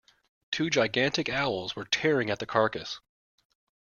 Two 0.49 0.71
gigantic 0.71 1.29
owls 1.29 1.75
were 1.75 1.85
tearing 1.85 2.31
at 2.31 2.39
the 2.39 2.47
carcass. 2.47 2.99